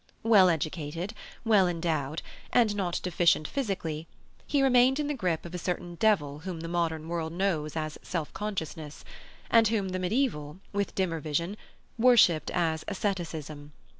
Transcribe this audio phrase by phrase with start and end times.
[0.23, 1.13] Well educated,
[1.45, 4.07] well endowed, and not deficient physically,
[4.47, 7.99] he remained in the grip of a certain devil whom the modern world knows as
[8.01, 9.05] self consciousness,
[9.51, 11.55] and whom the medieval, with dimmer vision,
[11.99, 13.73] worshipped as asceticism.